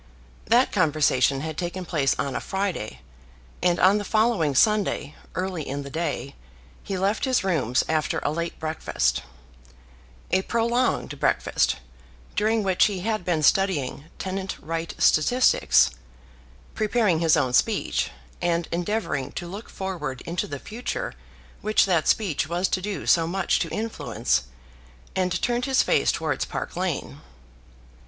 That 0.45 0.71
conversation 0.71 1.41
had 1.41 1.59
taken 1.59 1.85
place 1.85 2.15
on 2.17 2.35
a 2.35 2.41
Friday, 2.41 3.01
and 3.61 3.79
on 3.79 3.99
the 3.99 4.03
following 4.03 4.55
Sunday, 4.55 5.13
early 5.35 5.61
in 5.61 5.83
the 5.83 5.91
day, 5.91 6.33
he 6.81 6.97
left 6.97 7.25
his 7.25 7.43
rooms 7.43 7.83
after 7.87 8.17
a 8.23 8.31
late 8.31 8.59
breakfast, 8.59 9.21
a 10.31 10.41
prolonged 10.41 11.19
breakfast, 11.19 11.75
during 12.35 12.63
which 12.63 12.85
he 12.85 13.01
had 13.01 13.23
been 13.23 13.43
studying 13.43 14.05
tenant 14.17 14.57
right 14.59 14.95
statistics, 14.97 15.91
preparing 16.73 17.19
his 17.19 17.37
own 17.37 17.53
speech, 17.53 18.09
and 18.41 18.67
endeavouring 18.71 19.31
to 19.33 19.45
look 19.47 19.69
forward 19.69 20.21
into 20.21 20.47
the 20.47 20.57
future 20.57 21.13
which 21.61 21.85
that 21.85 22.07
speech 22.07 22.49
was 22.49 22.67
to 22.69 22.81
do 22.81 23.05
so 23.05 23.27
much 23.27 23.59
to 23.59 23.69
influence, 23.69 24.45
and 25.15 25.39
turned 25.43 25.65
his 25.65 25.83
face 25.83 26.11
towards 26.11 26.43
Park 26.43 26.75
Lane. 26.75 27.21